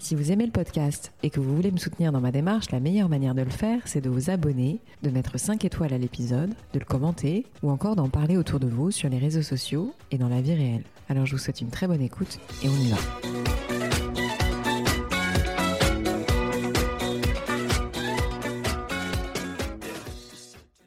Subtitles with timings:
[0.00, 2.80] Si vous aimez le podcast et que vous voulez me soutenir dans ma démarche, la
[2.80, 6.54] meilleure manière de le faire, c'est de vous abonner, de mettre 5 étoiles à l'épisode,
[6.72, 10.16] de le commenter ou encore d'en parler autour de vous sur les réseaux sociaux et
[10.16, 10.84] dans la vie réelle.
[11.10, 12.96] Alors je vous souhaite une très bonne écoute et on y va.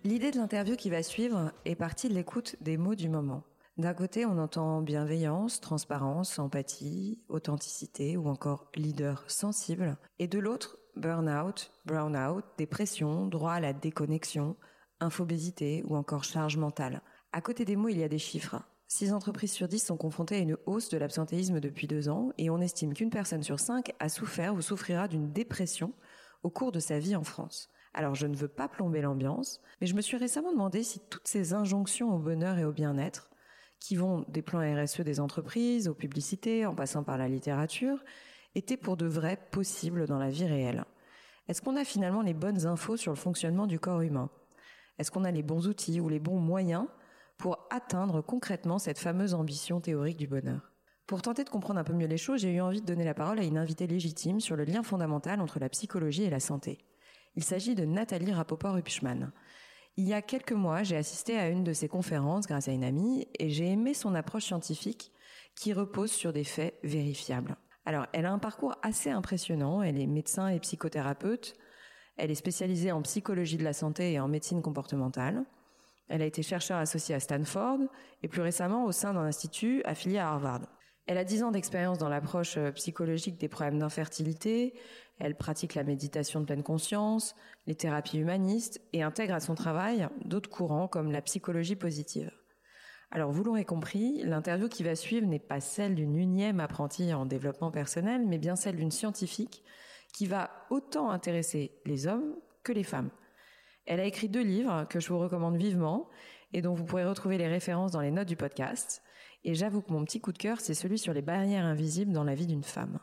[0.04, 3.44] L'idée de l'interview qui va suivre est partie de l'écoute des mots du moment.
[3.78, 9.98] D'un côté, on entend bienveillance, transparence, empathie, authenticité ou encore leader sensible.
[10.20, 14.56] Et de l'autre, burn-out, brown-out, dépression, droit à la déconnexion,
[15.00, 17.02] infobésité ou encore charge mentale.
[17.32, 18.62] À côté des mots, il y a des chiffres.
[18.90, 22.52] 6 entreprises sur 10 sont confrontées à une hausse de l'absentéisme depuis deux ans et
[22.52, 25.94] on estime qu'une personne sur cinq a souffert ou souffrira d'une dépression
[26.44, 27.72] au cours de sa vie en France.
[27.96, 31.28] Alors je ne veux pas plomber l'ambiance, mais je me suis récemment demandé si toutes
[31.28, 33.32] ces injonctions au bonheur et au bien-être
[33.84, 38.02] qui vont des plans RSE des entreprises aux publicités, en passant par la littérature,
[38.56, 40.86] étaient pour de vrai possibles dans la vie réelle.
[41.50, 44.30] Est-ce qu'on a finalement les bonnes infos sur le fonctionnement du corps humain?
[44.98, 46.88] Est-ce qu'on a les bons outils ou les bons moyens
[47.38, 50.72] pour atteindre concrètement cette fameuse ambition théorique du bonheur?
[51.06, 53.14] Pour tenter de comprendre un peu mieux les choses, j'ai eu envie de donner la
[53.14, 56.86] parole à une invitée légitime sur le lien fondamental entre la psychologie et la santé.
[57.36, 59.34] Il s'agit de Nathalie Rapoport-Hupschmann.
[59.96, 62.84] Il y a quelques mois, j'ai assisté à une de ses conférences grâce à une
[62.84, 65.12] amie et j'ai aimé son approche scientifique
[65.56, 67.56] qui repose sur des faits vérifiables.
[67.86, 69.84] Alors, elle a un parcours assez impressionnant.
[69.84, 71.56] Elle est médecin et psychothérapeute.
[72.18, 75.44] Elle est spécialisée en psychologie de la santé et en médecine comportementale.
[76.08, 77.80] Elle a été chercheur associée à Stanford
[78.24, 80.62] et plus récemment au sein d'un institut affilié à Harvard.
[81.06, 84.74] Elle a dix ans d'expérience dans l'approche euh, psychologique des problèmes d'infertilité.
[85.20, 87.36] Elle pratique la méditation de pleine conscience,
[87.68, 92.32] les thérapies humanistes et intègre à son travail d'autres courants comme la psychologie positive.
[93.12, 97.28] Alors vous l'aurez compris, l'interview qui va suivre n'est pas celle d'une unième apprentie en
[97.28, 99.64] développement personnel, mais bien celle d'une scientifique
[100.14, 103.12] qui va autant intéresser les hommes que les femmes.
[103.86, 106.10] Elle a écrit deux livres que je vous recommande vivement
[106.54, 109.04] et dont vous pourrez retrouver les références dans les notes du podcast.
[109.44, 112.24] Et j'avoue que mon petit coup de cœur, c'est celui sur les barrières invisibles dans
[112.24, 113.00] la vie d'une femme.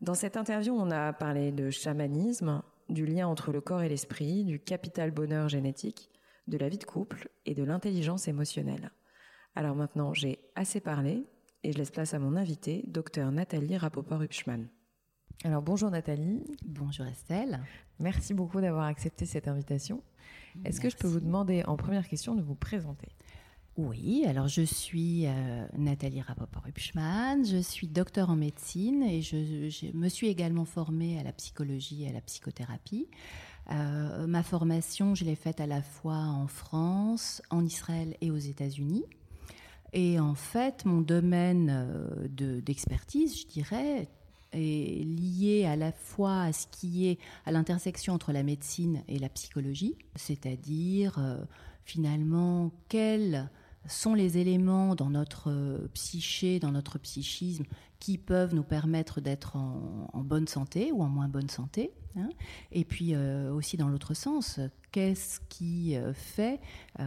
[0.00, 4.44] Dans cette interview, on a parlé de chamanisme, du lien entre le corps et l'esprit,
[4.44, 6.10] du capital bonheur génétique,
[6.48, 8.90] de la vie de couple et de l'intelligence émotionnelle.
[9.54, 11.26] Alors maintenant, j'ai assez parlé
[11.62, 14.68] et je laisse place à mon invité, docteur Nathalie Rapoport-Hupschmann.
[15.44, 16.44] Alors bonjour Nathalie.
[16.64, 17.60] Bonjour Estelle.
[17.98, 20.02] Merci beaucoup d'avoir accepté cette invitation.
[20.64, 23.08] Est-ce que je peux vous demander en première question de vous présenter?
[23.78, 30.10] Oui, alors je suis euh, Nathalie Rapoport-Hupschmann, je suis docteur en médecine et je, me
[30.10, 33.08] suis également formée à la psychologie et à la psychothérapie.
[33.70, 38.36] Euh, ma formation, je l'ai faite à la fois en France, en Israël et aux
[38.36, 39.06] États-Unis.
[39.94, 44.06] Et en fait, mon domaine euh, d'expertise, je dirais,
[44.52, 49.18] est lié à la fois à ce qui est à l'intersection entre la médecine et
[49.18, 51.18] la psychologie, c'est-à-dire
[51.86, 53.48] finalement quelle
[53.88, 57.64] sont les éléments dans notre euh, psyché, dans notre psychisme,
[57.98, 61.92] qui peuvent nous permettre d'être en, bonne santé ou en moins bonne santé.
[62.16, 62.28] Hein.
[62.70, 64.60] Et puis euh, aussi dans l'autre sens,
[64.90, 66.60] qu'est-ce qui euh, fait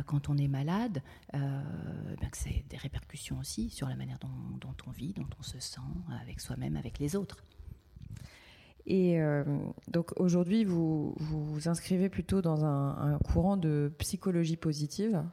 [0.05, 1.01] quand on est malade
[1.33, 5.59] ben que c'est des répercussions aussi sur la manière dont, on vit, dont on se
[5.59, 5.81] sent
[6.21, 7.43] avec soi-même, avec les autres.
[8.87, 9.19] Et
[9.87, 15.23] donc aujourd'hui, vous, vous inscrivez plutôt dans un courant de psychologie positive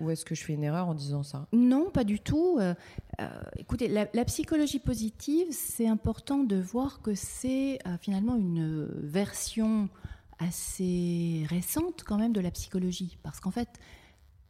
[0.00, 1.46] ou est-ce que je fais une erreur en disant ça?
[1.52, 2.56] Non, pas du tout.
[2.58, 2.74] Euh,
[3.20, 3.28] euh,
[3.58, 9.88] écoutez, la, psychologie positive, c'est important de voir que c'est euh, finalement une version
[10.38, 13.18] assez récente quand même de la psychologie.
[13.22, 13.68] Parce qu'en fait,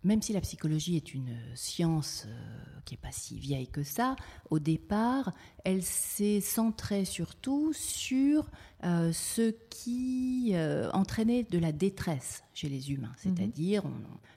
[0.03, 4.17] même si la psychologie est une science euh, qui n'est pas si vieille que ça,
[4.49, 5.33] au départ,
[5.65, 8.51] elle s'est centrée surtout sur
[8.85, 13.13] euh, ce qui euh, entraînait de la détresse chez les humains.
[13.25, 13.37] Mhm.
[13.37, 13.83] C'est-à-dire,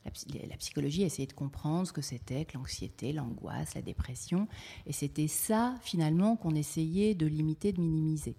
[0.03, 0.11] la,
[0.49, 4.49] la, psychologie essayait de comprendre ce que c'était que l'anxiété, l'angoisse, la dépression.
[4.85, 8.35] Et c'était ça, finalement, qu'on essayait de limiter, de minimiser.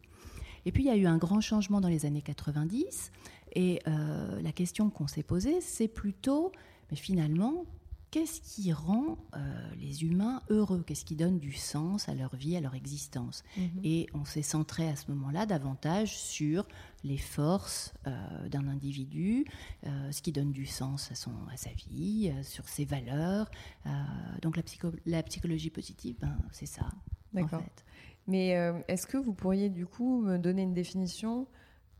[0.67, 3.13] Et puis, il y a eu un grand changement dans les années 90.
[3.57, 6.51] Et la question qu'on s'est posée, c'est plutôt
[6.91, 7.65] mais finalement,
[8.11, 9.19] qu'est-ce qui rend
[9.81, 10.85] les humains heureux?
[10.87, 13.43] Qu'est-ce qui donne du sens à leur vie, à leur existence?
[13.57, 13.81] Mhm.
[13.83, 16.69] Et on s'est centré à ce moment-là davantage sur
[17.03, 17.93] les forces
[18.51, 19.45] d'un individu,
[19.83, 23.51] ce qui donne du sens à, son, à sa vie, sur ses valeurs.
[24.43, 24.63] donc la,
[25.07, 26.87] la psychologie positive, ben, c'est ça.
[27.33, 27.61] D'accord.
[27.61, 27.85] En fait.
[28.27, 31.47] Mais euh, est-ce que vous pourriez du coup me donner une définition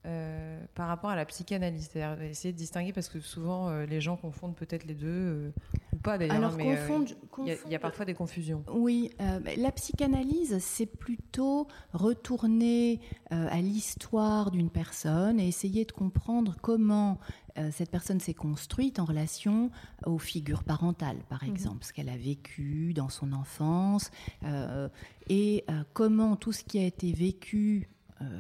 [0.07, 4.01] euh, par rapport à la psychanalyse C'est-à-dire essayer de distinguer parce que souvent euh, les
[4.01, 5.53] gens confondent peut-être les deux,
[5.93, 6.37] ou pas d'ailleurs.
[6.37, 8.65] Alors, mais il y, a parfois des confusions.
[8.73, 9.11] Oui,
[9.57, 17.19] la psychanalyse, c'est plutôt retourner à l'histoire d'une personne et essayer de comprendre comment
[17.57, 19.71] euh, cette personne s'est construite en relation
[20.07, 21.51] aux figures parentales, par mhm.
[21.51, 24.11] exemple, ce qu'elle a vécu dans son enfance,
[24.45, 24.89] euh,
[25.29, 27.89] et euh, comment tout ce qui a été vécu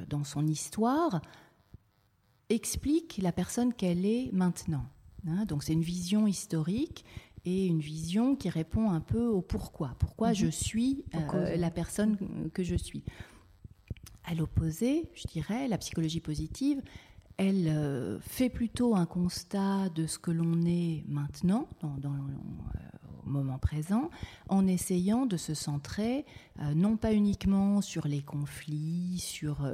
[0.08, 1.20] dans son histoire
[2.50, 4.86] explique la personne qu'elle est maintenant.
[5.26, 5.46] Hein.
[5.46, 7.04] donc c'est une vision historique
[7.46, 9.94] et une vision qui répond un peu au pourquoi.
[9.98, 10.34] Pourquoi mhm.
[10.34, 12.16] je suis la personne
[12.52, 13.04] que je suis.
[14.24, 16.80] À l'opposé, je dirais, la psychologie positive,
[17.36, 23.58] elle euh, fait plutôt un constat de ce que l'on est maintenant, dans, euh, moment
[23.58, 24.10] présent,
[24.48, 26.24] en essayant de se centrer
[26.60, 29.68] euh, non pas uniquement sur les conflits, sur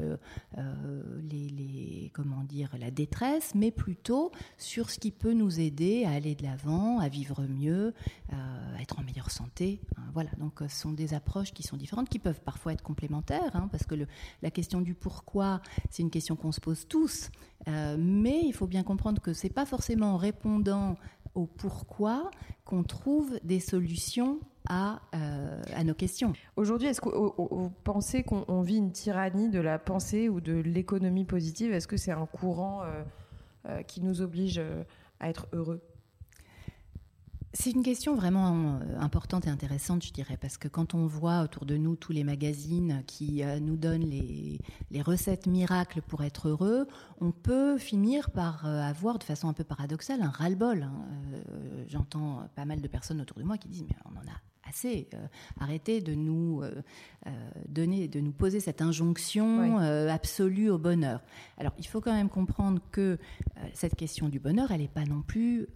[1.22, 6.34] les, comment dire, la détresse, mais plutôt sur ce qui peut nous aider à aller
[6.34, 7.94] de l'avant, à vivre mieux,
[8.30, 9.80] à être en meilleure santé.
[9.96, 13.54] Hein, voilà, donc ce sont des approches qui sont différentes, qui peuvent parfois être complémentaires,
[13.54, 13.94] hein, parce que
[14.42, 15.60] la question du pourquoi,
[15.90, 17.30] c'est une question qu'on se pose tous.
[17.68, 20.96] Euh, mais il faut bien comprendre que ce n'est pas forcément en répondant
[21.34, 22.30] au pourquoi
[22.64, 26.32] qu'on trouve des solutions à, euh, nos questions.
[26.56, 31.24] Aujourd'hui, est-ce que vous pensez qu'on vit une tyrannie de la pensée ou de l'économie
[31.24, 31.72] positive?
[31.72, 32.82] Est-ce que c'est un courant
[33.66, 34.60] euh, qui nous oblige
[35.18, 35.80] à être heureux?
[37.52, 41.40] C'est une question vraiment euh, importante et intéressante, je dirais, parce que quand on voit
[41.40, 44.60] autour de nous tous les magazines qui euh, nous donnent les,
[45.02, 46.86] recettes miracles pour être heureux,
[47.20, 50.84] on peut finir par euh, avoir de façon un peu paradoxale un ras-le-bol.
[50.84, 50.92] Hein.
[51.88, 55.08] J'entends pas mal de personnes autour de moi qui disent mais on en a assez.
[55.58, 56.62] arrêtez de nous
[57.68, 61.22] donner, de nous poser cette injonction absolue au bonheur.
[61.56, 63.18] Alors, il faut quand même comprendre que
[63.72, 65.66] cette question du bonheur, elle n'est pas non plus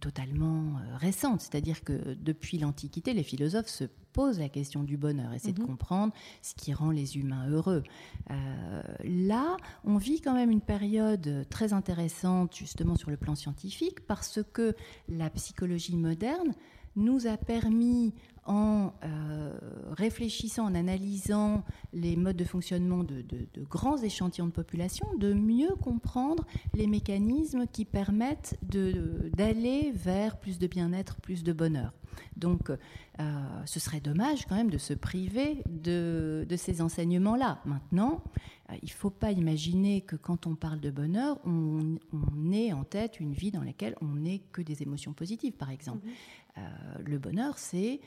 [0.00, 1.40] totalement euh, récente.
[1.40, 5.66] C'est-à-dire que depuis l'Antiquité, les philosophes se posent la question du bonheur, essaient de mhm.
[5.66, 7.82] comprendre ce qui rend les humains heureux.
[8.30, 14.06] Euh, là, on vit quand même une période très intéressante justement sur le plan scientifique
[14.06, 14.74] parce que
[15.08, 16.54] la psychologie moderne
[16.96, 18.14] nous a permis
[18.46, 19.56] en euh,
[19.92, 23.24] réfléchissant, en analysant les modes de fonctionnement de,
[23.70, 26.44] grands échantillons de population, de mieux comprendre
[26.74, 31.92] les mécanismes qui permettent d'aller vers plus de bien-être, plus de bonheur.
[32.36, 37.60] Donc, euh, ce serait dommage quand même de se priver de, ces enseignements-là.
[37.64, 38.22] Maintenant,
[38.70, 42.84] euh, il ne faut pas imaginer que quand on parle de bonheur, on, on en
[42.84, 46.06] tête une vie dans laquelle on n'est que des émotions positives, par exemple.
[46.06, 46.43] Mm-hmm.
[46.56, 48.00] Le bonheur, c'est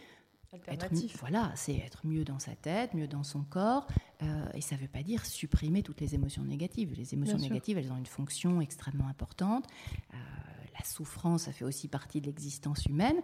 [0.67, 0.88] être,
[1.19, 3.88] voilà, c'est être mieux dans sa tête, mieux dans son corps.
[4.23, 6.94] Euh, et ça ne veut pas dire supprimer toutes les émotions négatives.
[6.95, 9.67] Les émotions négatives, elles ont une fonction extrêmement importante.
[10.13, 10.17] Euh,
[10.77, 13.17] la souffrance, ça fait aussi partie de l'existence humaine.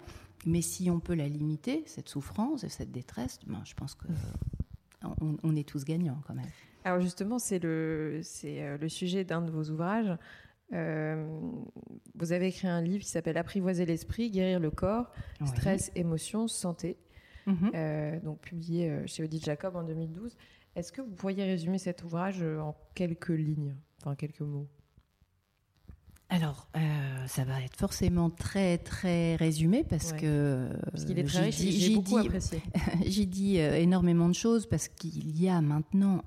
[0.45, 5.09] Mais si on peut la limiter, cette souffrance et cette détresse, ben, je pense qu'on
[5.09, 5.37] mmh.
[5.43, 6.49] on est tous gagnants quand même.
[6.83, 10.17] Alors justement, c'est le, c'est euh, le sujet d'un de vos ouvrages.
[10.73, 15.12] Vous avez écrit un livre qui s'appelle Apprivoiser l'esprit, guérir le corps,
[15.45, 16.98] stress, émotions, santé.
[17.45, 17.71] Mhm.
[17.75, 20.36] Euh, donc publié euh, chez Odile Jacob en 2012.
[20.75, 24.67] Est-ce que vous pourriez résumer cet ouvrage euh, en quelques lignes, enfin quelques mots?
[26.29, 26.67] Alors,
[27.27, 31.57] ça va être forcément très très résumé parce que parce qu'il est très riche.
[31.57, 32.59] J'ai beaucoup apprécié.
[33.05, 36.24] J'ai dit énormément de choses parce qu'il y a maintenant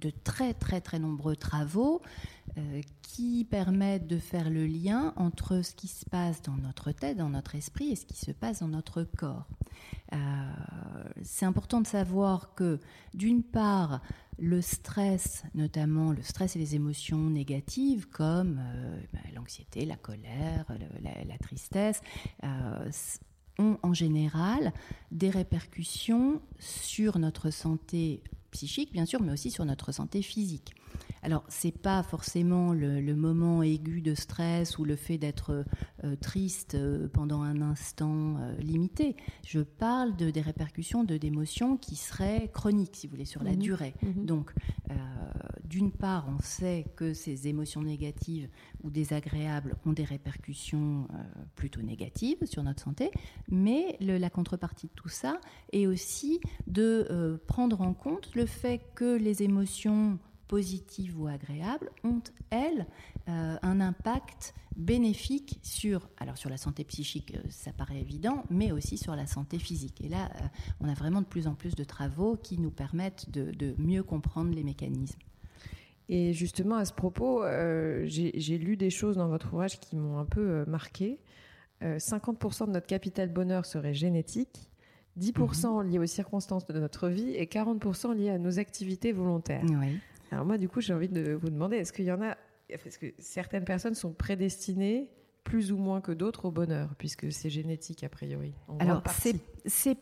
[0.00, 2.00] de très très très nombreux travaux
[2.56, 7.16] euh, qui permettent de faire le lien entre ce qui se passe dans notre tête,
[7.16, 9.46] dans notre esprit et ce qui se passe dans notre corps.
[10.12, 10.16] Euh,
[11.22, 12.78] c'est important de savoir que
[13.14, 14.00] d'une part,
[14.38, 20.64] le stress, notamment le stress et les émotions négatives comme euh, bah, l'anxiété, la colère,
[21.02, 22.00] la, tristesse,
[23.58, 24.72] ont en général
[25.10, 30.74] des répercussions sur notre santé psychique, bien sûr, mais aussi sur notre santé physique.
[31.22, 35.64] Alors, c'est pas forcément le, moment aigu de stress ou le fait d'être
[36.04, 39.16] euh, triste euh, pendant un instant euh, limité.
[39.44, 43.52] Je parle de, des répercussions de d'émotions qui seraient chroniques, si vous voulez, sur la
[43.52, 43.58] mhm.
[43.58, 43.94] durée.
[44.02, 44.26] Mhm.
[44.26, 44.52] Donc,
[45.64, 48.48] d'une part, on sait que ces émotions négatives
[48.82, 51.06] ou désagréables ont des répercussions
[51.56, 53.10] plutôt négatives sur notre santé,
[53.48, 55.40] mais la contrepartie de tout ça
[55.72, 62.22] est aussi de prendre en compte le fait que les émotions positives ou agréables, ont,
[62.50, 62.86] elles,
[63.28, 68.72] euh, un impact bénéfique sur, alors sur la santé psychique, euh, ça paraît évident, mais
[68.72, 70.00] aussi sur la santé physique.
[70.00, 70.46] Et là, euh,
[70.80, 74.54] on a vraiment de plus en plus de travaux qui nous permettent de, mieux comprendre
[74.54, 75.20] les mécanismes.
[76.08, 77.42] Et justement, à ce propos,
[78.06, 81.20] j'ai lu des choses dans votre ouvrage qui m'ont un peu marqué.
[81.82, 84.70] 50% de notre capital bonheur serait génétique,
[85.20, 85.90] 10% mhm.
[85.90, 89.64] lié aux circonstances de notre vie et 40% lié à nos activités volontaires.
[89.68, 89.98] Oui.
[90.30, 92.36] Alors moi, du coup, j'ai envie de vous demander, est-ce qu'il y en a,
[92.68, 95.10] est-ce que certaines personnes sont prédestinées
[95.44, 98.52] plus ou moins que d'autres au bonheur, puisque c'est génétique a priori?
[98.78, 99.02] Alors
[99.64, 99.98] c'est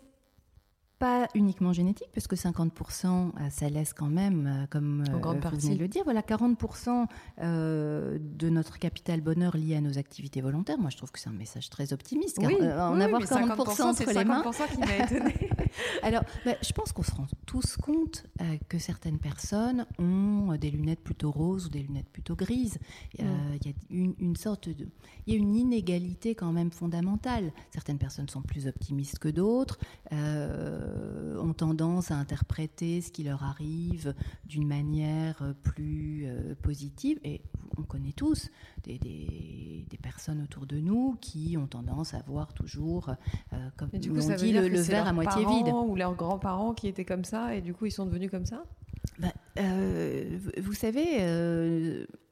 [0.99, 5.75] pas uniquement génétique, puisque 50%, euh, ça laisse quand même, euh, comme euh, vous venez
[5.75, 7.06] de le dire, voilà, 40%
[7.38, 10.78] de notre capital bonheur lié à nos activités volontaires.
[10.78, 12.38] Moi, je trouve que c'est un message très optimiste.
[12.40, 14.42] Oui, en avoir 40%, entre les mains.
[14.42, 15.50] qui m'a étonné.
[16.02, 18.26] Alors, bah, je pense qu'on se rend tous compte
[18.68, 22.78] que certaines personnes ont des lunettes plutôt roses ou des lunettes plutôt grises.
[23.18, 24.88] Il y a une, une, sorte de,
[25.26, 27.52] il y a une inégalité quand même fondamentale.
[27.73, 29.78] Certaines personnes sont plus optimistes que d'autres.
[30.12, 34.14] Euh, ont tendance à interpréter ce qui leur arrive
[34.45, 37.18] d'une manière plus euh, positive.
[37.25, 37.42] Et
[37.78, 38.50] on connaît tous
[38.85, 43.11] des, personnes autour de nous qui ont tendance à voir toujours,
[43.52, 44.09] euh, comme on dit,
[44.52, 45.65] le, verre à moitié vide.
[45.73, 48.64] Ou leurs grands-parents qui étaient comme ça et du coup ils sont devenus comme ça?
[49.18, 49.32] Bah,
[50.58, 51.20] vous savez,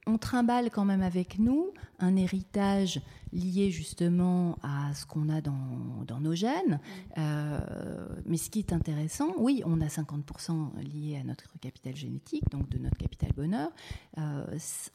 [0.06, 3.00] on trimballe quand même avec nous un héritage
[3.32, 6.80] lié justement à ce qu'on a dans, nos gènes.
[7.18, 7.58] Euh,
[8.26, 12.68] mais ce qui est intéressant, oui, on a 50% lié à notre capital génétique, donc
[12.68, 13.70] de notre capital bonheur.
[14.18, 14.44] Euh,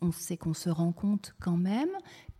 [0.01, 1.89] on sait qu'on se rend compte quand même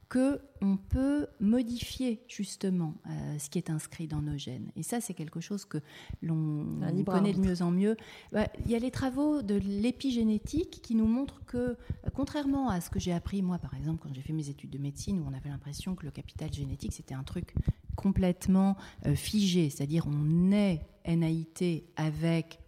[0.10, 4.72] que on peut modifier justement euh, ce qui est inscrit dans nos gènes.
[4.76, 5.78] Et ça, c'est quelque chose que
[6.22, 6.66] l'on
[7.06, 7.96] connaît de mieux en mieux.
[8.34, 11.76] Bah, il y a les travaux de l'épigénétique qui nous montrent que, euh,
[12.14, 14.80] contrairement à ce que j'ai appris moi, par exemple, quand j'ai fait mes études de
[14.80, 17.54] médecine, où on avait l'impression que le capital génétique c'était un truc
[17.96, 18.76] complètement
[19.06, 22.60] euh, figé, c'est-à-dire on est NAIT avec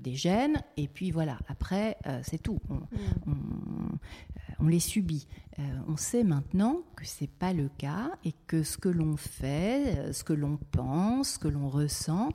[0.00, 2.60] des gènes, et puis voilà, après, c'est tout.
[2.68, 3.98] On, mm.
[4.60, 5.26] on, les subit.
[5.60, 9.98] Euh, on sait maintenant que c'est pas le cas et que ce que l'on fait,
[9.98, 12.30] euh, ce que l'on pense, ce que l'on ressent,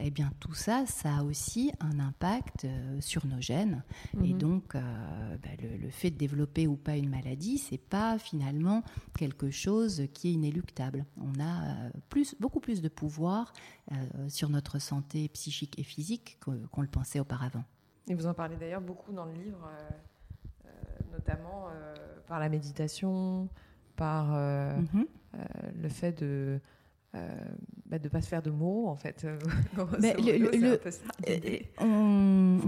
[0.00, 3.82] eh bien tout ça, ça a aussi un impact euh, sur nos gènes.
[4.22, 4.38] Et mhm.
[4.38, 8.82] donc, bah, le, fait de développer ou pas une maladie, c'est pas finalement
[9.16, 11.04] quelque chose qui est inéluctable.
[11.20, 13.52] On a plus, beaucoup plus de pouvoir
[14.28, 17.64] sur notre santé psychique et physique qu'on le pensait auparavant.
[18.08, 19.68] Et vous en parlez d'ailleurs beaucoup dans le livre,
[21.12, 21.68] notamment
[22.26, 23.48] par la méditation,
[24.00, 25.06] par euh, mhm.
[25.34, 25.38] euh,
[25.82, 26.58] le fait de
[27.14, 27.28] euh,
[27.86, 29.26] bah, de ne pas se faire de mots, en fait.
[31.78, 31.86] on,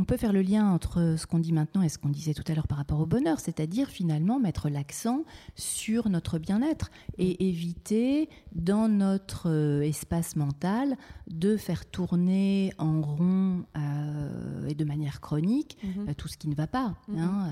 [0.05, 2.55] peut faire le lien entre ce qu'on dit maintenant et ce qu'on disait tout à
[2.55, 8.89] l'heure par rapport au bonheur, c'est-à-dire finalement mettre l'accent sur notre bien-être et éviter dans
[8.89, 10.97] notre euh, espace mental
[11.29, 16.15] de faire tourner en rond euh, et de manière chronique mhm.
[16.15, 16.95] tout ce qui ne va pas.
[17.09, 17.19] Mhm.
[17.19, 17.51] Hein,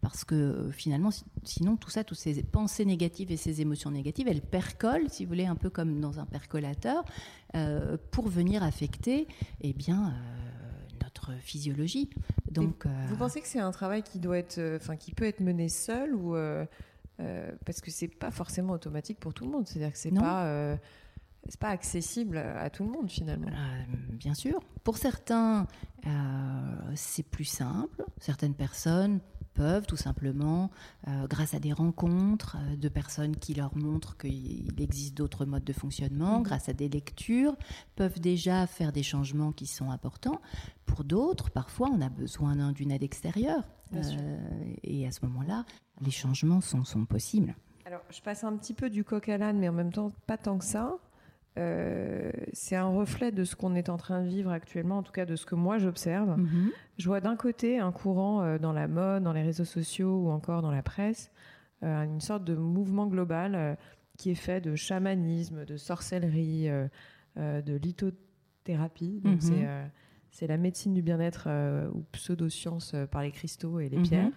[0.00, 1.10] parce que finalement,
[1.44, 5.28] sinon, tout ça, toutes ces pensées négatives et ces émotions négatives, elles percolent, si vous
[5.28, 7.04] voulez, un peu comme dans un percolateur,
[7.54, 9.28] euh, pour venir affecter
[9.60, 10.85] eh bien, euh,
[11.32, 12.10] notre physiologie.
[12.50, 15.40] Donc, euh, vous pensez que c'est un travail qui, doit être, enfin, qui peut être
[15.40, 16.36] mené seul ou
[17.64, 19.66] parce que c'est pas forcément automatique pour tout le monde.
[19.66, 20.78] C'est-à-dire que c'est pas
[21.48, 23.48] c'est pas accessible à tout le monde finalement.
[24.10, 24.60] bien sûr.
[24.84, 25.66] Pour certains,
[26.94, 28.04] c'est plus simple.
[28.20, 29.20] Certaines personnes
[29.56, 30.70] peuvent tout simplement,
[31.08, 35.64] euh, grâce à des rencontres euh, de personnes qui leur montrent qu'il existe d'autres modes
[35.64, 36.42] de fonctionnement, mhm.
[36.44, 37.56] grâce à des lectures,
[37.96, 40.40] peuvent déjà faire des changements qui sont importants.
[40.84, 43.64] Pour d'autres, parfois, on a besoin d'une aide extérieure.
[43.94, 44.38] Euh,
[44.82, 45.64] et à ce moment-là,
[46.00, 47.54] les changements sont, sont possibles.
[47.86, 50.36] Alors, je passe un petit peu du coq à l'âne, mais en même temps, pas
[50.36, 50.96] tant que ça.
[51.58, 55.12] Euh, c'est un reflet de ce qu'on est en train de vivre actuellement, en tout
[55.12, 56.36] cas de ce que moi j'observe.
[56.38, 56.70] Mhm.
[56.98, 60.28] Je vois d'un côté un courant euh, dans la mode, dans les réseaux sociaux ou
[60.30, 61.30] encore dans la presse,
[61.82, 63.78] euh, une sorte de mouvement global
[64.18, 66.68] qui est fait de chamanisme, de sorcellerie,
[67.36, 69.20] de lithothérapie.
[69.22, 69.40] Donc mhm.
[69.40, 69.68] c'est
[70.30, 71.48] c'est la médecine du bien-être
[71.94, 74.30] ou pseudo-science par les cristaux et les Mhm, pierres.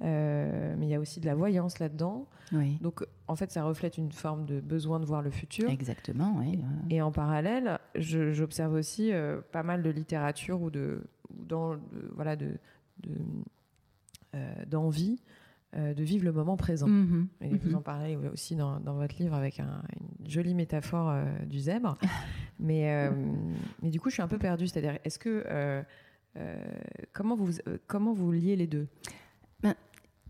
[0.00, 2.28] Euh, mais il y a aussi de la voyance là-dedans.
[2.52, 5.68] Oui, Donc, en fait, ça reflète une forme de besoin de voir le futur.
[5.70, 6.36] exactement.
[6.38, 6.60] Oui.
[6.88, 11.02] Et en parallèle, j'observe aussi euh, pas mal de littérature ou de,
[11.34, 11.80] dans, de-
[12.14, 12.52] voilà, de,
[13.02, 13.10] de,
[14.34, 15.20] euh, d'envie
[15.74, 16.86] de vivre le moment présent.
[16.88, 17.58] Mhm, Et mhm.
[17.58, 19.82] vous en parlez aussi dans, dans votre livre avec un-
[20.22, 21.12] une jolie métaphore
[21.46, 21.98] du zèbre.
[22.58, 23.10] mais,
[23.82, 24.66] mais du coup, je suis un peu perdue.
[24.66, 25.44] C'est-à-dire, est-ce que.
[27.12, 27.50] comment, vous,
[27.86, 28.86] comment vous liez les deux?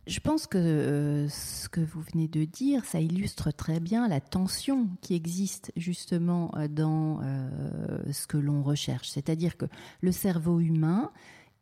[0.09, 4.23] Je pense que euh, ce que vous venez de dire, ça illustre très bien la
[4.23, 9.11] tension qui existe justement euh, dans euh, ce que l'on recherche.
[9.11, 9.67] C'est-à-dire que
[10.00, 11.12] le cerveau humain,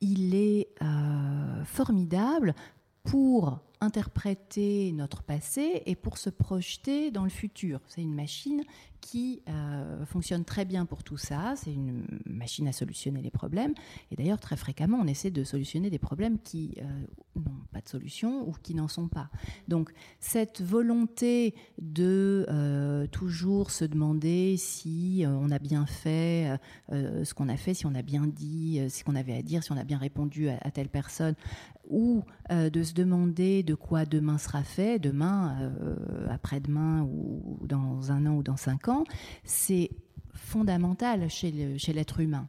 [0.00, 0.68] il est
[1.64, 2.54] formidable
[3.06, 7.80] pour interpréter notre passé et pour se projeter dans le futur.
[7.88, 8.62] C'est une machine
[9.00, 11.54] qui euh, fonctionne très bien pour tout ça.
[11.56, 13.72] C'est une machine à solutionner les problèmes.
[14.10, 16.82] Et d'ailleurs, très fréquemment, on essaie de solutionner des problèmes qui euh,
[17.36, 19.28] n'ont pas de solution ou qui n'en sont pas.
[19.68, 26.58] Donc, cette volonté de euh, toujours se demander si on a bien fait
[26.90, 29.70] ce qu'on a fait, si on a bien dit ce qu'on avait à dire, si
[29.70, 31.34] on a bien répondu à telle personne,
[31.88, 38.12] ou euh, de se demander de quoi demain sera fait, demain, euh, après-demain, ou dans
[38.12, 39.04] un an ou dans cinq ans,
[39.44, 39.90] c'est
[40.34, 41.52] fondamental chez
[41.92, 42.48] l'être humain.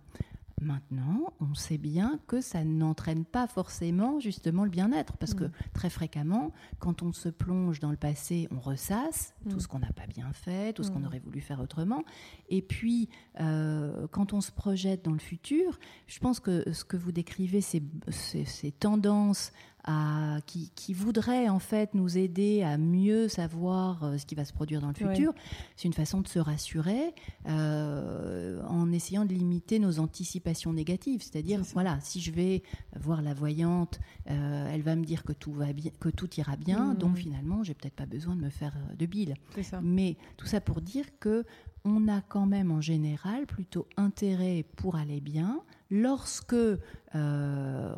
[0.59, 5.51] Maintenant, on sait bien que ça n'entraîne pas forcément justement le bien-être, parce que Mm.
[5.73, 9.59] très fréquemment, quand on se plonge dans le passé, on ressasse tout Mm.
[9.59, 11.05] ce qu'on n'a pas bien fait, tout ce qu'on Mm.
[11.05, 12.03] aurait voulu faire autrement.
[12.49, 13.07] Et puis,
[13.39, 17.61] euh, quand on se projette dans le futur, je pense que ce que vous décrivez,
[17.61, 19.51] ces, ces- ces tendances
[19.87, 24.45] à, qui, qui voudraient en fait nous aider à mieux savoir euh, ce qui va
[24.45, 25.33] se produire dans le futur,
[25.75, 27.13] c'est une façon de se rassurer
[27.47, 31.21] euh, en essayant de limiter nos anticipations négatives.
[31.21, 31.73] C'est-à dire, C'est ça.
[31.73, 32.63] voilà, si je vais
[32.99, 36.55] voir la voyante, euh, elle va me dire que tout va bien, que tout ira
[36.55, 36.97] bien, Mhm.
[36.97, 39.35] donc finalement, j'ai peut-être pas besoin de me faire de bile.
[39.63, 39.79] Ça.
[39.81, 41.45] Mais tout ça pour dire que
[41.85, 46.77] on a quand même en général plutôt intérêt pour aller bien lorsque euh,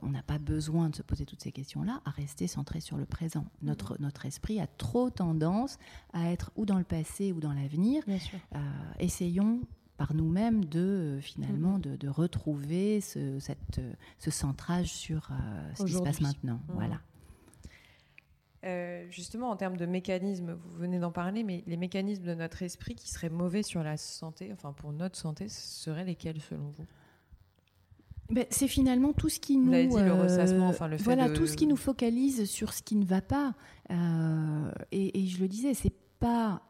[0.01, 3.05] on n'a pas besoin de se poser toutes ces questions-là, à rester centré sur le
[3.05, 3.45] présent.
[3.61, 5.77] Notre, notre esprit a trop tendance
[6.13, 8.03] à être ou dans le passé ou dans l'avenir.
[8.07, 8.59] Euh,
[8.99, 9.61] essayons
[9.97, 11.81] par nous-mêmes de euh, finalement Mhm.
[11.81, 13.81] de, de retrouver ce, cette,
[14.17, 16.61] ce centrage sur euh, ce qui se passe maintenant.
[16.69, 16.75] Mhm.
[16.75, 16.99] Voilà.
[18.65, 22.61] Euh, justement, en termes de mécanismes, vous venez d'en parler, mais les mécanismes de notre
[22.61, 26.85] esprit qui seraient mauvais sur la santé, enfin pour notre santé, seraient lesquels selon vous?
[28.29, 29.71] Ben, c'est finalement tout ce qui nous.
[29.71, 32.45] l'avez dit, le euh, ressassement, enfin, le fait Voilà, de- tout ce qui nous focalise
[32.49, 33.55] sur ce qui ne va pas.
[33.91, 36.61] Euh, et, et je le disais, c'est pas.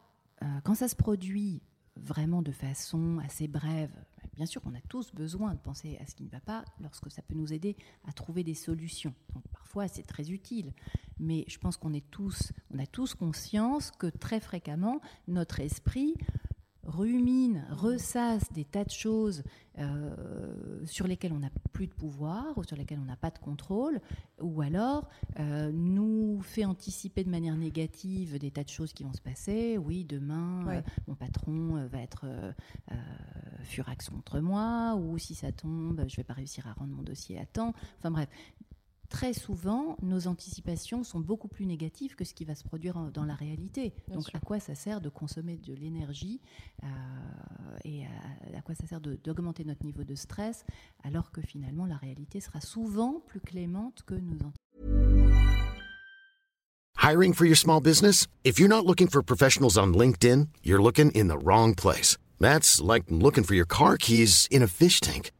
[0.42, 1.60] euh, quand ça se produit
[1.96, 3.90] vraiment de façon assez brève,
[4.34, 7.10] bien sûr qu'on a tous besoin de penser à ce qui ne va pas lorsque
[7.10, 7.76] ça peut nous aider
[8.08, 9.12] à trouver des solutions.
[9.34, 10.72] Donc parfois, c'est très utile.
[11.18, 16.14] Mais je pense qu'on est tous, on a tous conscience que très fréquemment, notre esprit
[16.84, 19.42] rumine, ressasse des tas de choses
[19.78, 23.38] euh, sur lesquelles on n'a plus de pouvoir ou sur lesquelles on n'a pas de
[23.38, 24.00] contrôle,
[24.40, 29.12] ou alors euh, nous fait anticiper de manière négative des tas de choses qui vont
[29.12, 29.78] se passer.
[29.78, 30.78] Oui, demain, Ouais.
[30.78, 32.24] euh, mon patron va être
[33.62, 37.38] furax contre moi, ou si ça tombe, je vais pas réussir à rendre mon dossier
[37.38, 37.72] à temps.
[37.98, 38.28] Enfin bref.
[39.10, 43.10] Très souvent, nos anticipations sont beaucoup plus négatives que ce qui va se produire en-
[43.10, 43.92] dans la réalité.
[44.06, 44.36] Bien Donc, sûr.
[44.36, 46.40] à quoi ça sert de consommer de l'énergie
[46.84, 46.86] euh,
[47.84, 50.64] et à, à quoi ça sert d'augmenter notre niveau de stress
[51.02, 54.54] alors que finalement la réalité sera souvent plus clémente que nos anticipations
[57.02, 58.26] Hiring for your small business?
[58.44, 62.16] If you're not looking for professionals on LinkedIn, you're looking in the wrong place.
[62.38, 65.32] That's like looking for your car keys in a fish tank.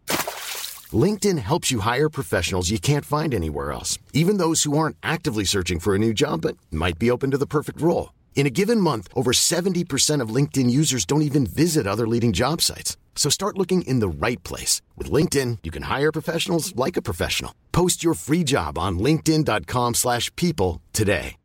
[0.93, 5.45] LinkedIn helps you hire professionals you can't find anywhere else, even those who aren't actively
[5.45, 8.13] searching for a new job but might be open to the perfect role.
[8.35, 12.63] In a given month, over 70% of LinkedIn users don't even visit other leading job
[12.63, 12.97] sites.
[13.15, 14.81] So start looking in the right place.
[14.97, 17.53] With LinkedIn, you can hire professionals like a professional.
[17.71, 21.37] Post your free job on linkedin.com/people slash people today.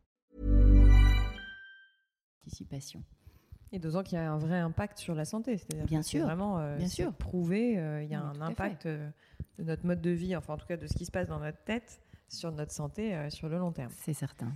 [3.72, 5.58] Et d'autant qu'il y a un vrai impact sur la santé.
[5.58, 7.12] C'est-à-dire Bien sûr, Vraiment, euh, bien sûr.
[7.12, 9.10] prouvé, euh, il y a Oui, un impact euh,
[9.58, 11.40] de notre mode de vie, enfin en tout cas de ce qui se passe dans
[11.40, 13.92] notre tête, sur notre santé euh, sur le long terme.
[13.96, 14.52] C'est certain.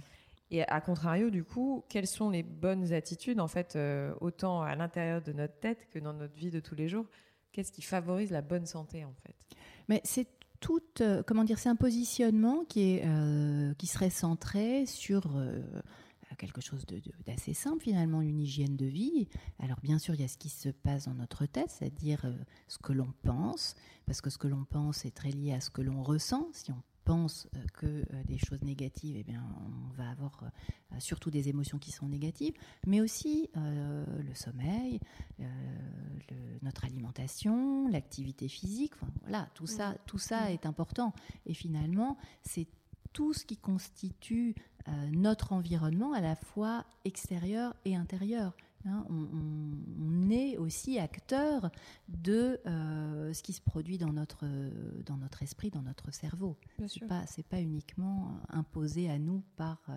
[0.51, 4.75] Et à contrario, du coup, quelles sont les bonnes attitudes, en fait, euh, autant à
[4.75, 7.07] l'intérieur de notre tête que dans notre vie de tous les jours?
[7.53, 9.35] Qu'est-ce qui favorise la bonne santé, en fait?
[9.89, 10.27] Mais c'est
[10.59, 15.29] tout, euh, comment dire, c'est un positionnement qui, est, qui serait centré sur
[16.37, 16.85] quelque chose
[17.27, 19.29] d'assez simple finalement, une hygiène de vie.
[19.59, 22.25] Alors bien sûr, il y a ce qui se passe dans notre tête, c'est-à-dire
[22.69, 23.75] ce que l'on pense,
[24.07, 26.49] parce que ce que l'on pense est très lié à ce que l'on ressent.
[26.53, 31.01] Si on pense euh, que euh, des choses négatives, eh bien, on va avoir euh,
[31.01, 32.55] surtout des émotions qui sont négatives,
[32.87, 35.01] mais aussi le sommeil,
[36.63, 38.93] notre alimentation, l'activité physique.
[39.23, 41.13] voilà, tout ça, tout ça est important.
[41.47, 42.69] Et finalement, c'est
[43.13, 44.55] tout ce qui constitue
[45.13, 48.55] notre environnement à la fois extérieur et intérieur.
[48.87, 51.71] Hein, on, est aussi acteur
[52.09, 54.47] de euh, ce qui se produit dans notre,
[55.05, 56.57] dans notre esprit, dans notre cerveau.
[56.87, 59.93] Ce n'est pas, pas, uniquement imposé à nous par, euh,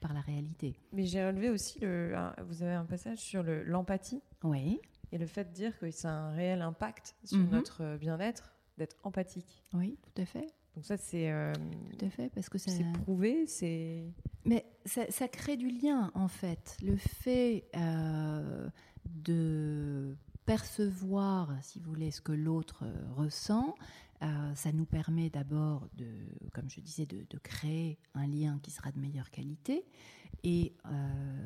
[0.00, 0.74] par la réalité.
[0.92, 2.14] Mais j'ai relevé aussi, le,
[2.48, 4.22] vous avez un passage sur l'empathie.
[4.42, 4.80] oui.
[5.12, 7.50] Et le fait de dire que c'est un réel impact sur mhm.
[7.50, 9.64] notre bien-être d'être empathique.
[9.74, 10.46] Oui, tout à fait.
[10.74, 11.30] Donc ça, c'est...
[11.30, 11.52] Euh,
[11.98, 14.04] tout à fait, parce que C'est prouvé, c'est...
[14.44, 16.76] Mais ça, crée du lien, en fait.
[16.82, 18.68] Le fait euh,
[19.04, 23.74] de percevoir, si vous voulez, ce que l'autre euh, ressent,
[24.54, 26.06] ça nous permet d'abord, de,
[26.52, 29.86] comme je disais, de, créer un lien qui sera de meilleure qualité.
[30.44, 30.74] Et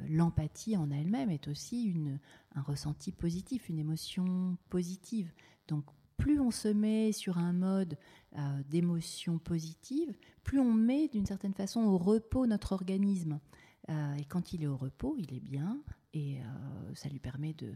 [0.08, 2.18] l'empathie en elle-même est aussi une,
[2.56, 5.32] un ressenti positif, une émotion positive.
[5.68, 5.84] Donc
[6.16, 7.96] plus on se met sur un mode
[8.36, 13.38] euh, d'émotion positive, plus on met d'une certaine façon au repos notre organisme.
[13.90, 15.78] Euh, et quand il est au repos, il est bien
[16.14, 17.74] et euh, ça lui permet de,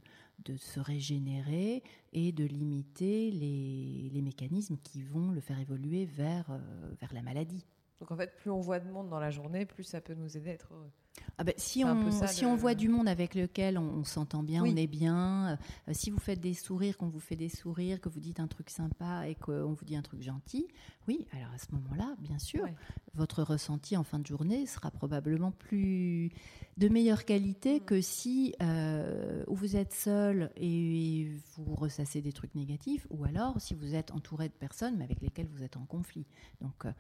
[0.57, 6.59] se régénérer et de limiter les, les, mécanismes qui vont le faire évoluer vers,
[7.01, 7.67] vers la maladie.
[8.01, 10.37] Donc en fait, plus on voit de monde dans la journée, plus ça peut nous
[10.37, 10.91] aider à être heureux.
[11.37, 14.77] Ah ben, si on, si on voit du monde avec lequel on, s'entend bien, on
[14.77, 18.21] est bien, euh, si vous faites des sourires, qu'on vous fait des sourires, que vous
[18.21, 20.67] dites un truc sympa et qu'on vous dit un truc gentil,
[21.09, 22.67] oui, alors à ce moment-là, bien sûr,
[23.15, 26.31] votre ressenti en fin de journée sera probablement plus
[26.77, 27.85] de meilleure qualité mm.
[27.85, 33.75] que si euh, vous êtes seul et vous ressassez des trucs négatifs, ou alors si
[33.75, 36.27] vous êtes entouré de personnes mais avec lesquelles vous êtes en conflit.
[36.61, 36.93] Donc euh,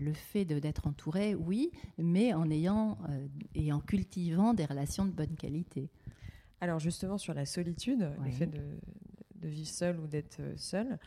[0.00, 2.98] le fait d'être entouré, oui, mais en ayant
[3.54, 5.90] et en cultivant des relations de bonne qualité.
[6.62, 8.60] Alors justement sur la solitude, le fait de,
[9.42, 10.98] vivre seul ou d'être euh, seul,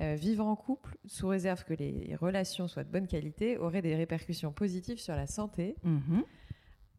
[0.00, 3.96] euh, vivre en couple, sous réserve que les relations soient de bonne qualité, aurait des
[3.96, 5.76] répercussions positives sur la santé.
[5.82, 6.24] Mhm.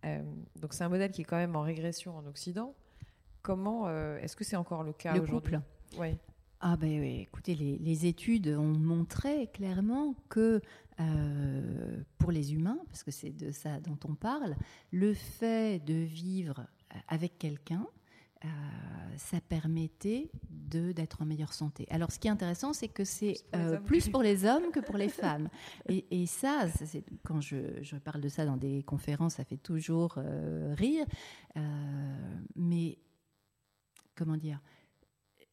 [0.06, 0.22] Euh,
[0.60, 2.74] donc c'est un modèle qui est quand même en régression en Occident.
[3.42, 5.58] Comment est-ce que c'est encore le cas aujourd'hui?
[6.66, 10.62] Ah ben oui, écoutez, les, études ont montré clairement que
[11.02, 14.56] euh, pour les humains, parce que c'est de ça dont on parle,
[14.90, 16.66] le fait de vivre
[17.10, 17.86] avec quelqu'un,
[18.46, 18.48] euh,
[19.18, 21.86] ça permettait d'être en meilleure santé.
[21.90, 23.44] Alors, ce qui est intéressant, c'est que c'est
[23.84, 25.50] plus, pour les hommes que pour les femmes.
[25.90, 26.68] Et, ça,
[27.26, 31.06] quand je, je, parle de ça dans des conférences, ça fait toujours euh, rire.
[32.56, 33.00] mais
[34.16, 34.62] comment dire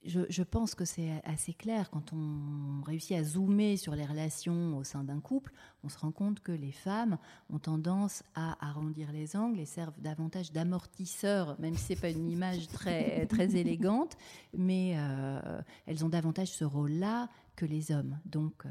[0.04, 4.84] je, pense que c'est assez clair quand on réussit à zoomer sur les relations au
[4.84, 5.52] sein d'un couple,
[5.84, 7.18] on se rend compte que les femmes
[7.50, 12.30] ont tendance à arrondir les angles et servent davantage d'amortisseurs, même si c'est pas une
[12.30, 14.16] image très très élégante,
[14.56, 18.18] mais euh, elles ont davantage ce rôle-là que les hommes.
[18.24, 18.70] Donc, euh,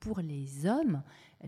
[0.00, 1.02] pour les hommes,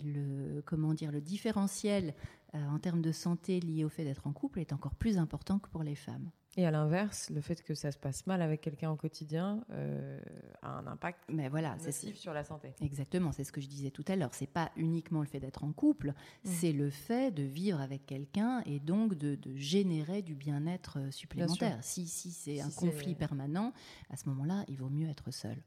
[0.04, 2.14] le comment dire le différentiel
[2.54, 5.58] euh, en termes de santé lié au fait d'être en couple est encore plus important
[5.58, 6.30] que pour les femmes.
[6.56, 10.20] Et à l'inverse, le fait que ça se passe mal avec quelqu'un au quotidien euh,
[10.62, 12.74] a un impact Mais voilà, massif sur la santé.
[12.80, 14.34] Exactement, c'est ce que je disais tout à l'heure.
[14.34, 16.14] C'est pas uniquement le fait d'être en couple, mm.
[16.44, 21.78] c'est le fait de vivre avec quelqu'un et donc de, générer du bien-être euh, supplémentaire.
[21.82, 23.72] Si, si c'est un conflit permanent,
[24.10, 25.56] à ce moment-là, il vaut mieux être seul.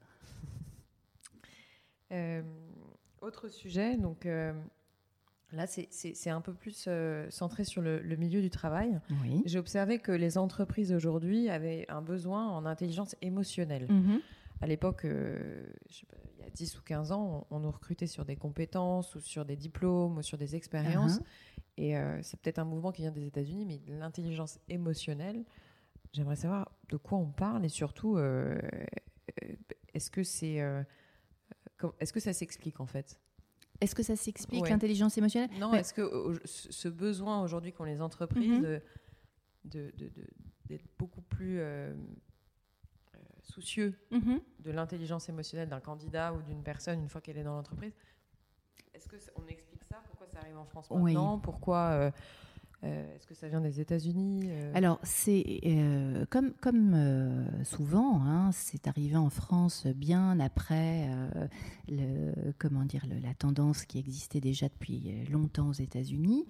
[2.11, 2.43] Euh,
[3.21, 4.27] autre sujet, donc
[5.53, 8.99] Là, c'est un peu plus euh, centré sur le, milieu du travail.
[9.45, 13.85] J'ai observé que les entreprises aujourd'hui avaient un besoin en intelligence émotionnelle.
[13.87, 14.19] Mhm.
[14.61, 18.35] À l'époque, euh, il y a 10 ou 15 ans, on, nous recrutait sur des
[18.35, 21.17] compétences ou sur des diplômes ou sur des expériences.
[21.17, 21.23] Uh-huh.
[21.77, 25.43] Et euh, c'est peut-être un mouvement qui vient des États-Unis, mais l'intelligence émotionnelle,
[26.13, 28.17] j'aimerais savoir de quoi on parle et surtout,
[29.93, 30.61] est-ce que, c'est,
[31.99, 33.19] est-ce que ça s'explique en fait?
[33.83, 38.61] Est-ce que ça s'explique l'intelligence émotionnelle Non, est-ce que ce besoin aujourd'hui qu'ont les entreprises
[38.61, 38.79] mhm.
[39.65, 39.93] de,
[40.65, 41.93] d'être beaucoup plus euh,
[43.15, 44.39] euh, soucieux mhm.
[44.59, 47.93] de l'intelligence émotionnelle d'un candidat ou d'une personne une fois qu'elle est dans l'entreprise,
[48.93, 50.01] est-ce qu'on explique ça?
[50.07, 51.39] Pourquoi ça arrive en France maintenant?
[51.39, 52.11] Pourquoi Euh,
[52.83, 56.53] est-ce que ça vient des États-Unis euh Alors, c'est euh, comme,
[57.63, 61.09] souvent, hein, c'est arrivé en France bien après
[62.57, 66.45] comment dire, la tendance qui existait déjà depuis longtemps aux États-Unis.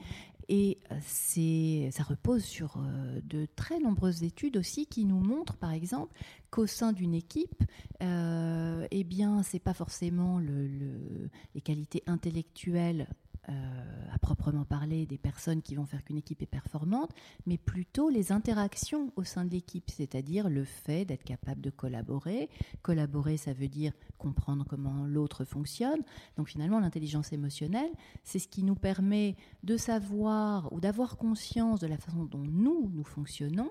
[0.49, 2.77] Et ça repose sur
[3.23, 6.13] de très nombreuses études aussi qui nous montrent, par exemple,
[6.49, 7.63] qu'au sein d'une équipe,
[8.01, 15.61] eh bien, c'est pas forcément le, les qualités intellectuelles euh, à proprement parler des personnes
[15.61, 17.11] qui vont faire qu'une équipe est performante,
[17.45, 22.49] mais plutôt les interactions au sein de l'équipe, c'est-à-dire le fait d'être capable de collaborer.
[22.81, 25.99] Collaborer, ça veut dire comprendre comment l'autre fonctionne.
[26.37, 27.91] Donc finalement, l'intelligence émotionnelle,
[28.23, 32.89] c'est ce qui nous permet de savoir ou d'avoir conscience de la façon dont nous,
[32.93, 33.69] nous fonctionnons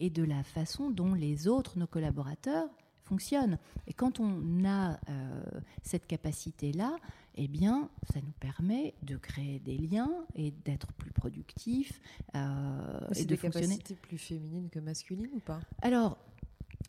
[0.00, 2.68] et de la façon dont les autres, nos collaborateurs,
[3.04, 3.58] fonctionnent.
[3.86, 5.42] Et quand on a euh,
[5.82, 6.96] cette capacité-là,
[7.36, 12.00] eh bien, ça nous permet de créer des liens et d'être plus productifs
[12.34, 13.66] euh, et de des fonctionner.
[13.78, 15.60] capacités plus féminines que masculines ou pas?
[15.82, 16.18] Alors,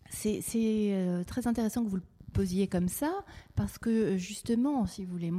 [0.09, 2.03] c'est euh, très intéressant que vous le
[2.33, 3.23] posiez comme ça,
[3.55, 5.31] parce que justement, si vous voulez,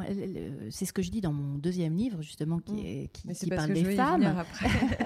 [0.70, 2.78] c'est ce que je dis dans mon deuxième livre, justement, qui, mm.
[2.78, 4.44] est, qui, parle des femmes.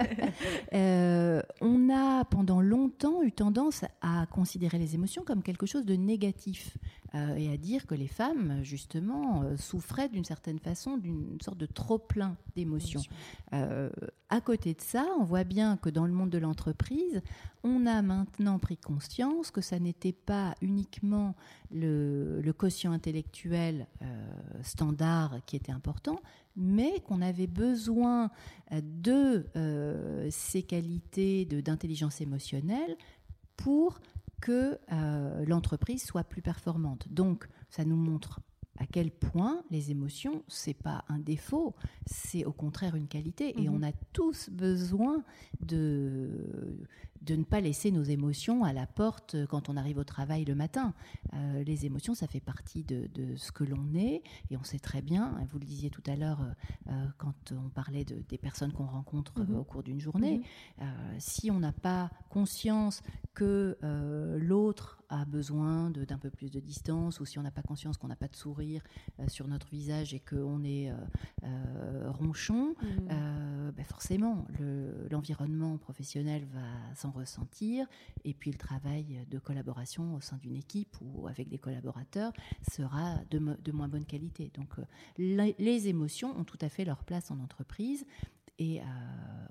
[0.72, 5.94] euh, on a pendant longtemps eu tendance à considérer les émotions comme quelque chose de
[5.94, 6.76] négatif.
[7.14, 11.58] Euh, et à dire que les femmes, justement, euh, souffraient d'une certaine façon d'une sorte
[11.58, 13.00] de trop-plein d'émotions.
[13.52, 13.90] Euh,
[14.28, 17.20] à côté de ça, on voit bien que dans le monde de l'entreprise,
[17.64, 21.34] on a maintenant pris conscience que ça n'était pas uniquement
[21.72, 23.86] le, le quotient intellectuel
[24.62, 26.20] standard qui était important,
[26.54, 28.30] mais qu'on avait besoin
[28.70, 29.46] de
[30.30, 32.96] ces qualités d'intelligence émotionnelle
[33.56, 34.00] pour
[34.40, 37.06] que euh, l'entreprise soit plus performante.
[37.10, 38.40] Donc, ça nous montre
[38.78, 41.74] à quel point les émotions, c'est pas un défaut,
[42.06, 43.60] c'est au contraire une qualité.
[43.60, 43.74] Et mhm.
[43.74, 45.22] on a tous besoin
[45.60, 46.78] de,
[47.22, 50.54] de ne pas laisser nos émotions à la porte quand on arrive au travail le
[50.54, 50.94] matin.
[51.34, 55.02] Euh, les émotions, ça fait partie de, ce que l'on est, et on sait très
[55.02, 58.72] bien, vous le disiez tout à l'heure euh, euh, quand on parlait de, des personnes
[58.72, 59.56] qu'on rencontre mhm.
[59.56, 60.42] au cours d'une journée,
[60.78, 60.86] mhm.
[61.18, 63.02] si on n'a pas conscience
[63.34, 63.76] que
[64.38, 68.08] l'autre a besoin d'un peu plus de distance, ou si on n'a pas conscience qu'on
[68.08, 68.82] n'a pas de sourire
[69.28, 70.92] sur notre visage et qu'on est
[72.06, 73.72] ronchon, mhm.
[73.76, 74.46] ben forcément,
[75.10, 77.86] l'environnement professionnel va s'en ressentir.
[78.24, 82.32] Et puis le travail de collaboration au sein d'une équipe ou avec des collaborateurs
[82.70, 84.50] sera de, moins bonne qualité.
[84.54, 84.84] Donc euh,
[85.58, 88.04] les, émotions ont tout à fait leur place en entreprise.
[88.58, 88.84] Et euh,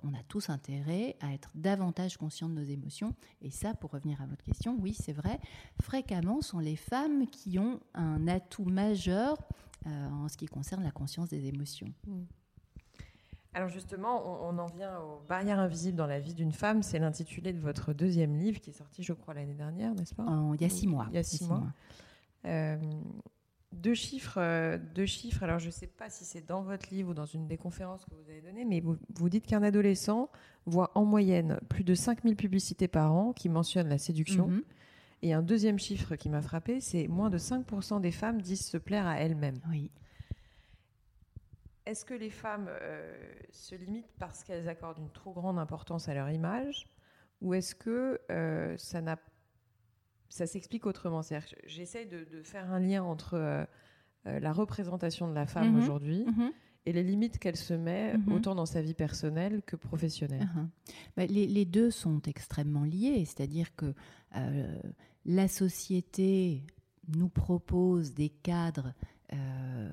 [0.04, 3.16] on a tous intérêt à être davantage conscient de nos émotions.
[3.42, 5.40] Et ça, pour revenir à votre question, oui, c'est vrai,
[5.82, 9.36] fréquemment sont les femmes qui ont un atout majeur
[9.88, 11.92] euh, en ce qui concerne la conscience des émotions.
[12.06, 12.22] Mmh.
[13.54, 16.84] Alors justement, on, en vient aux barrières invisibles dans la vie d'une femme.
[16.84, 20.26] C'est l'intitulé de votre deuxième livre qui est sorti, je crois, l'année dernière, n'est-ce pas?
[20.54, 21.08] Il y a six mois.
[21.10, 21.64] Il y a six, mois.
[22.46, 22.78] Euh,
[23.72, 25.44] deux chiffres, euh, deux chiffres.
[25.44, 28.06] Alors je ne sais pas si c'est dans votre livre ou dans une des conférences
[28.06, 30.30] que vous avez données, mais vous, vous dites qu'un adolescent
[30.66, 34.48] voit en moyenne plus de 5000 publicités par an qui mentionnent la séduction.
[34.48, 34.64] Mhm.
[35.22, 38.78] Et un deuxième chiffre qui m'a frappé, c'est moins de 5% des femmes disent se
[38.78, 39.60] plaire à elles-mêmes.
[39.70, 39.92] Oui.
[41.90, 43.18] Est-ce que les femmes euh,
[43.52, 46.88] se limitent parce qu'elles accordent une trop grande importance à leur image
[47.42, 49.18] ou est-ce que euh, ça n'a
[50.30, 51.22] ça s'explique autrement?
[51.66, 53.66] J'essaie de, de, faire un lien entre euh,
[54.26, 55.82] la représentation de la femme mhm.
[55.82, 56.52] aujourd'hui mhm.
[56.86, 58.34] et les limites qu'elle se met mhm.
[58.34, 60.48] autant dans sa vie personnelle que professionnelle.
[60.56, 60.94] Uh-huh.
[61.18, 63.96] Bah, les, les, deux sont extrêmement liés, c'est-à-dire que
[65.26, 66.68] la société
[67.08, 68.94] nous propose des cadres
[69.34, 69.90] euh,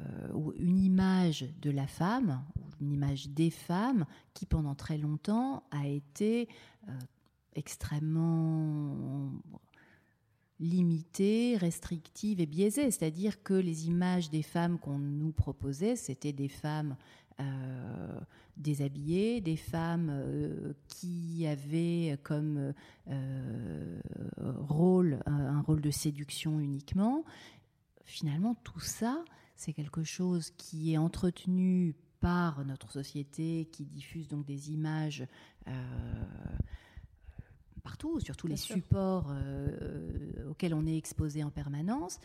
[0.58, 2.42] une image de la femme,
[2.80, 6.48] une image des femmes, qui pendant très longtemps a été
[6.88, 6.92] euh,
[7.54, 9.30] extrêmement
[10.58, 12.90] limitée, restrictive et biaisée.
[12.90, 16.96] C'est-à-dire que les images des femmes qu'on nous proposait, c'était des femmes
[17.40, 18.18] euh,
[18.56, 20.10] déshabillées, des femmes
[20.88, 22.72] qui avaient comme
[24.38, 27.24] rôle un, rôle de séduction uniquement,
[28.06, 29.22] finalement, tout ça,
[29.56, 35.26] c'est quelque chose qui est entretenu par notre société, qui diffuse donc des images
[35.68, 35.72] euh,
[37.82, 42.18] partout, sur tous les supports euh, auxquels on est exposé en permanence.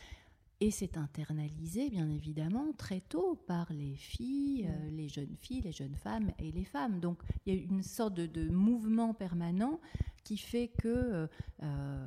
[0.63, 5.71] Et c'est internalisé, bien évidemment, très tôt par les filles, euh, les jeunes filles, les
[5.71, 6.99] jeunes femmes et les femmes.
[6.99, 9.79] Donc il y a une sorte de, mouvement permanent
[10.23, 11.27] qui fait que
[11.63, 12.05] euh,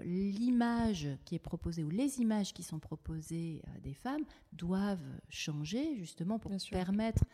[0.00, 5.96] l'image qui est proposée ou les images qui sont proposées euh, des femmes doivent changer
[5.96, 7.24] justement pour permettre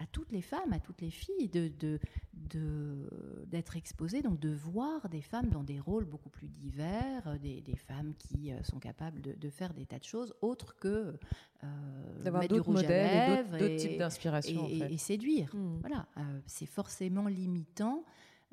[0.00, 1.98] à toutes les femmes, à toutes les filles, de, de,
[3.46, 7.74] d'être exposées, donc de voir des femmes dans des rôles beaucoup plus divers, des, des
[7.74, 11.18] femmes qui sont capables de, de, faire des tas de choses autres que
[11.64, 15.52] euh, d'avoir d'autres modèles d'autres types d'inspiration et, et, séduire.
[15.52, 15.80] Hmm.
[15.80, 16.06] Voilà,
[16.46, 18.04] c'est forcément limitant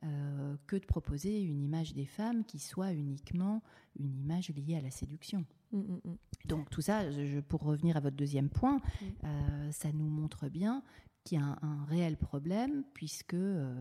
[0.04, 3.62] euh, que de proposer une image des femmes qui soit uniquement
[3.98, 5.46] une image liée à la séduction.
[5.72, 6.18] Mm, mm, mm.
[6.46, 8.82] Donc tout ça, je, pour revenir à votre deuxième point,
[9.24, 10.84] euh, ça nous montre bien
[11.26, 13.74] qu'il y a un, réel problème puisque euh,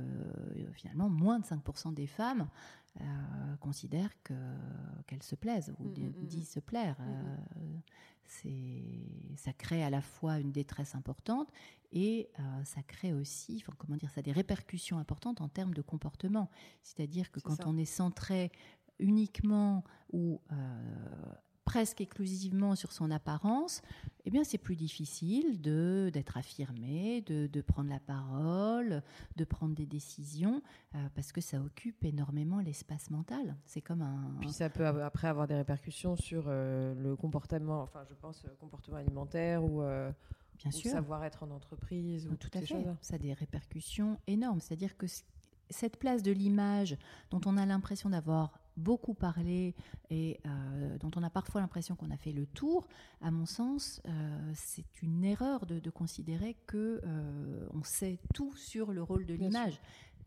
[0.72, 2.48] finalement moins de 5% des femmes
[3.00, 3.04] euh,
[3.60, 5.88] considèrent qu'elles se plaisent ou
[6.26, 6.96] disent se plaire.
[8.26, 8.82] c'est
[9.36, 11.48] ça crée à la fois une détresse importante
[11.92, 12.28] et
[12.64, 16.50] ça crée aussi, comment dire, ça a des répercussions importantes en termes de comportement.
[16.82, 18.50] C'est-à-dire que quand on est centré
[18.98, 20.40] uniquement ou
[21.64, 23.82] presque exclusivement sur son apparence,
[24.24, 29.02] eh bien c'est plus difficile de d'être affirmé, de, de, prendre la parole,
[29.36, 30.62] de prendre des décisions,
[30.94, 33.56] euh, parce que ça occupe énormément l'espace mental.
[33.64, 34.36] C'est comme un.
[34.40, 38.48] Puis ça peut après avoir des répercussions sur euh, le comportement, enfin je pense euh,
[38.60, 39.82] comportement alimentaire ou.
[40.56, 40.92] Bien sûr.
[40.92, 42.28] savoir être en entreprise.
[42.28, 42.86] Ou Tout à fait.
[43.00, 44.60] Ça a des répercussions énormes.
[44.60, 45.06] C'est-à-dire que
[45.68, 46.96] cette place de l'image
[47.30, 49.74] dont on a l'impression d'avoir beaucoup parlé
[50.10, 52.86] et euh, dont on a parfois l'impression qu'on a fait le tour,
[53.20, 58.92] à mon sens, euh, c'est une erreur de, considérer que euh, on sait tout sur
[58.92, 59.80] le rôle de l'image.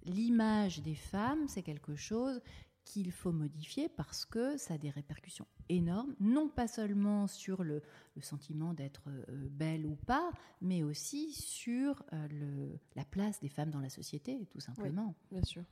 [0.04, 2.42] L'image des femmes, c'est quelque chose
[2.86, 7.84] qu'il faut modifier parce que ça a des répercussions énormes, non pas seulement sur le,
[8.22, 10.32] sentiment d'être belle ou pas,
[10.62, 15.14] mais aussi sur le, la place des femmes dans la société, tout simplement.
[15.30, 15.64] bien sûr.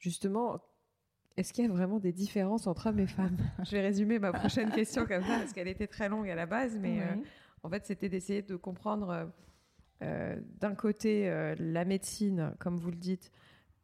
[0.00, 0.60] Justement,
[1.36, 3.36] est-ce qu'il y a vraiment des différences entre hommes et femmes?
[3.64, 6.46] Je vais résumer ma prochaine question comme ça, parce qu'elle était très longue à la
[6.46, 7.14] base, mais euh,
[7.62, 9.24] en fait, c'était d'essayer de comprendre euh,
[10.02, 13.30] euh, d'un côté, la médecine, comme vous le dites,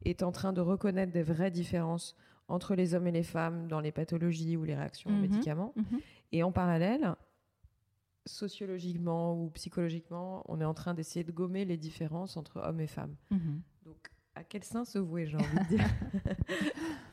[0.04, 2.16] est en train de reconnaître des vraies différences
[2.48, 5.22] entre les hommes et les femmes dans les pathologies ou les réactions aux mhm.
[5.22, 5.72] médicaments.
[5.76, 6.00] Mhm.
[6.32, 7.14] Et en parallèle,
[8.24, 12.86] sociologiquement ou psychologiquement, on est en train d'essayer de gommer les différences entre hommes et
[12.86, 13.16] femmes.
[13.30, 13.62] Mhm.
[13.84, 15.88] Donc, à quel sein se vouer, j'ai envie de dire?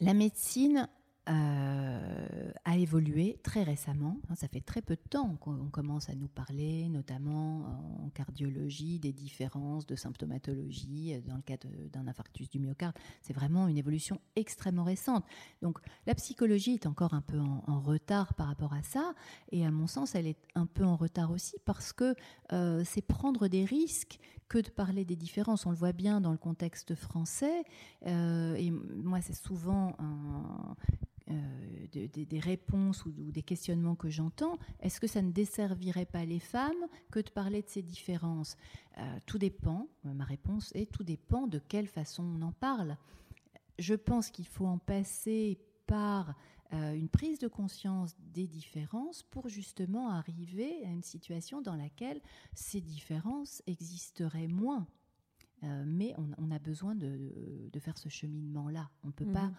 [0.00, 0.88] la médecine
[1.28, 4.20] euh, a évolué très récemment.
[4.28, 7.64] Hein, ça fait très peu de temps qu'on commence à nous parler, notamment
[8.04, 11.56] en cardiologie, des différences de symptomatologie euh, dans le cas
[11.92, 12.94] d'un infarctus du myocarde.
[13.22, 15.24] C'est vraiment une évolution extrêmement récente.
[15.62, 19.12] Donc la psychologie est encore un peu en, retard par rapport à ça,
[19.50, 22.14] et à mon sens, elle est un peu en retard aussi parce que
[22.52, 25.66] euh, c'est prendre des risques que de parler des différences.
[25.66, 27.64] On le voit bien dans le contexte français,
[28.04, 29.96] et moi c'est souvent
[31.28, 36.38] euh, des réponses ou, des questionnements que j'entends, est-ce que ça ne desservirait pas les
[36.38, 38.56] femmes que de parler de ces différences?
[38.98, 42.96] Euh, Tout dépend, ma réponse est tout dépend de quelle façon on en parle.
[43.80, 46.32] Je pense qu'il faut en passer par euh,
[46.72, 52.20] une prise de conscience des différences pour justement arriver à une situation dans laquelle
[52.54, 54.86] ces différences existeraient moins.
[55.62, 58.90] mais on, a besoin de, faire ce cheminement-là.
[59.04, 59.54] On ne peut pas mmh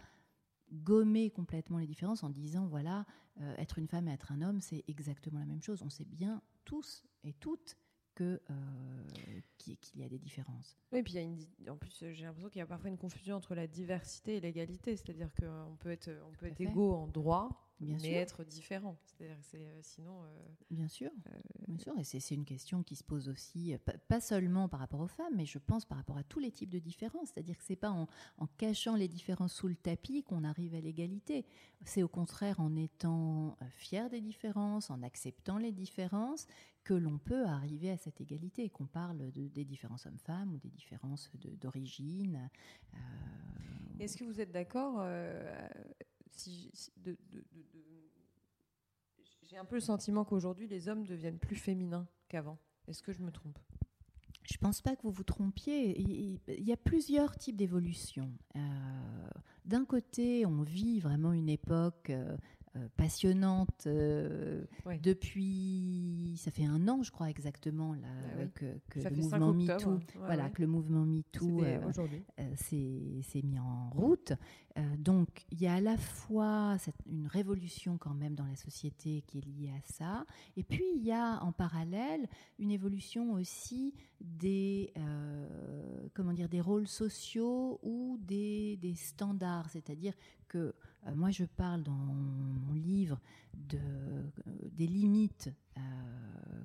[0.71, 3.05] gommer complètement les différences en disant voilà,
[3.41, 5.81] euh, être une femme et être un homme, c'est exactement la même chose.
[5.83, 7.77] On sait bien tous et toutes
[8.17, 10.75] que euh, qu'il y a des différences.
[10.91, 12.97] Oui, et puis il y a en plus j'ai l'impression qu'il y a parfois une
[12.97, 17.07] confusion entre la diversité et l'égalité, c'est-à-dire qu'on peut être on peut être égaux en
[17.07, 18.97] droit, Bien mais être différent.
[19.05, 20.23] C'est-à-dire c'est euh, sinon.
[20.23, 20.27] Euh,
[20.71, 23.75] bien sûr, euh, bien sûr, et c'est une question qui se pose aussi,
[24.07, 26.71] pas, seulement par rapport aux femmes, mais je pense par rapport à tous les types
[26.71, 27.29] de différences.
[27.33, 28.07] C'est-à-dire que c'est pas en,
[28.39, 31.45] en, cachant les différences sous le tapis qu'on arrive à l'égalité.
[31.85, 36.47] C'est au contraire en étant fier des différences, en acceptant les différences,
[36.83, 40.69] que l'on peut arriver à cette égalité, qu'on parle de, des différences hommes-femmes ou des
[40.69, 42.49] différences d'origine.
[43.99, 45.05] Est-ce que vous êtes d'accord
[49.43, 52.59] j'ai un peu le sentiment qu'aujourd'hui les hommes deviennent plus féminins qu'avant.
[52.87, 53.57] Est-ce que je me trompe?
[54.43, 55.99] Je ne pense pas que vous vous trompiez.
[55.99, 58.31] Il y a plusieurs types d'évolution.
[58.55, 58.59] Euh,
[59.65, 62.37] d'un côté, on vit vraiment une époque euh,
[62.77, 64.63] euh, passionnante euh,
[65.01, 68.07] depuis ça fait un an je crois exactement là
[68.39, 71.63] ah que, le mouvement MeToo voilà que le mouvement MeToo
[72.55, 74.33] s'est mis en route.
[74.99, 79.23] Donc il y a à la fois cette, une révolution quand même dans la société
[79.25, 82.27] qui est liée à ça et puis il y a en parallèle
[82.59, 84.93] une évolution aussi des
[86.13, 89.69] comment dire des rôles sociaux ou des, des standards.
[89.69, 90.13] C'est-à-dire
[90.47, 90.73] que
[91.15, 93.19] moi je parle dans mon livre
[93.53, 95.49] des limites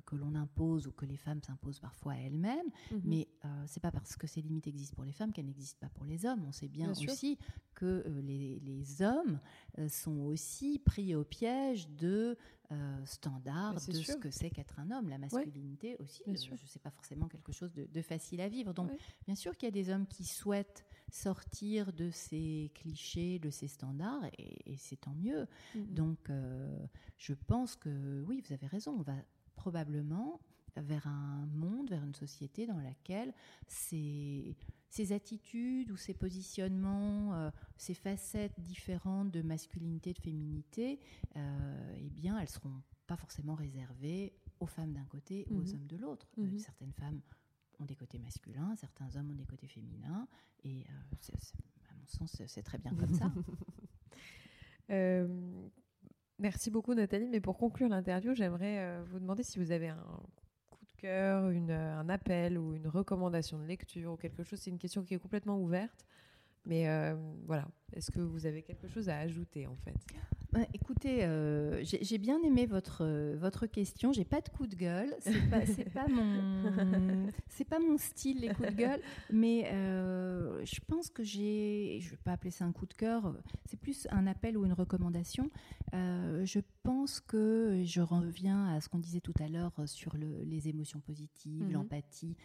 [0.05, 3.01] que l'on impose ou que les femmes s'imposent parfois à elles-mêmes, mhm.
[3.03, 5.79] mais ce euh, c'est pas parce que ces limites existent pour les femmes qu'elles n'existent
[5.79, 6.43] pas pour les hommes.
[6.47, 7.37] On sait bien, aussi
[7.73, 9.39] que euh, les, hommes
[9.79, 12.37] euh, sont aussi pris au piège de
[13.05, 15.07] standards de ce que c'est qu'être un homme.
[15.07, 18.73] La masculinité aussi, je ne sais pas forcément quelque chose de, facile à vivre.
[18.73, 18.89] Donc,
[19.25, 20.83] bien sûr qu'il y a des hommes qui souhaitent
[21.13, 25.47] sortir de ces clichés, de ces standards, et, c'est tant mieux.
[25.75, 25.93] Mhm.
[25.93, 26.31] Donc,
[27.17, 28.95] je pense que oui, vous avez raison.
[28.97, 29.15] On va
[29.55, 30.41] probablement
[30.81, 33.33] vers un monde, vers une société dans laquelle
[33.67, 34.55] ces,
[34.89, 40.99] ces attitudes ou ces positionnements, euh, ces facettes différentes de masculinité, de féminité,
[41.35, 45.73] euh, eh bien, elles seront pas forcément réservées aux femmes d'un côté ou aux mhm.
[45.73, 46.27] hommes de l'autre.
[46.37, 46.59] Euh, mhm.
[46.59, 47.21] certaines femmes
[47.83, 50.27] ont des côtés masculins, certains hommes ont des côtés féminins,
[50.63, 53.31] et à mon sens, c'est très bien comme ça.
[56.39, 60.03] Merci beaucoup Nathalie, mais pour conclure l'interview, j'aimerais euh, vous demander si vous avez un
[60.69, 64.59] coup de cœur, un appel ou une recommandation de lecture ou quelque chose.
[64.59, 66.05] C'est une question qui est complètement ouverte.
[66.65, 67.15] Mais euh,
[67.45, 69.95] voilà, est-ce que vous avez quelque chose à ajouter en fait?
[70.73, 74.11] Écoutez, euh, j'ai bien aimé votre, votre question.
[74.13, 75.15] J'ai pas de coup de gueule.
[75.19, 75.61] C'est pas,
[75.93, 77.27] pas, mon,
[77.69, 79.01] pas mon style les coups de gueule.
[79.31, 83.35] Mais euh, je pense que j'ai, je vais pas appeler ça un coup de cœur.
[83.65, 85.49] C'est plus un appel ou une recommandation.
[85.93, 90.67] je pense que je reviens à ce qu'on disait tout à l'heure sur le, les
[90.67, 91.71] émotions positives, mhm.
[91.71, 92.35] l'empathie.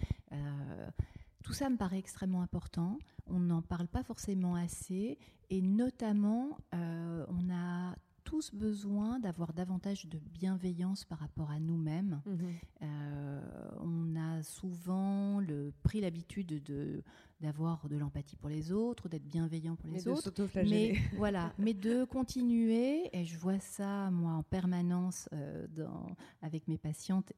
[1.45, 2.99] Tout ça me paraît extrêmement important.
[3.27, 5.19] On n'en parle pas forcément assez.
[5.51, 7.95] Et notamment, euh, on a
[8.29, 12.21] tous besoin d'avoir davantage de bienveillance par rapport à nous-mêmes.
[12.27, 12.39] Mhm.
[12.83, 17.03] Euh, on a souvent le, pris l'habitude de
[17.41, 22.05] d'avoir de l'empathie pour les autres, d'être bienveillant pour les autres, mais voilà, mais de
[22.05, 23.09] continuer.
[23.17, 27.33] Et je vois ça moi en permanence euh, dans, avec mes patientes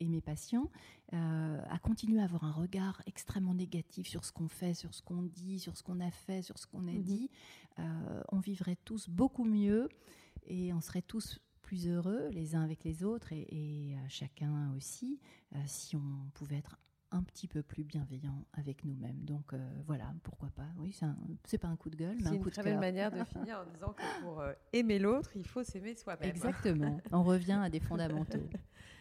[0.00, 0.70] et mes patients
[1.12, 5.02] euh, à continuer à avoir un regard extrêmement négatif sur ce qu'on fait, sur ce
[5.02, 7.02] qu'on dit, sur ce qu'on a fait, sur ce qu'on a mhm.
[7.02, 7.30] dit,
[7.78, 9.88] euh, on vivrait tous beaucoup mieux
[10.46, 13.46] et on serait tous plus heureux les uns avec les autres et,
[13.94, 15.20] euh, chacun aussi
[15.66, 16.78] si on pouvait être
[17.10, 19.24] un petit peu plus bienveillant avec nous-mêmes.
[19.24, 19.52] Donc
[19.84, 20.68] voilà, pourquoi pas.
[20.78, 20.96] Oui,
[21.44, 23.10] c'est pas un coup de gueule, mais un coup de C'est une très belle manière
[23.10, 26.30] de finir en disant que pour aimer l'autre, il faut s'aimer soi-même.
[26.30, 27.00] Exactement.
[27.10, 28.38] On revient à des fondamentaux.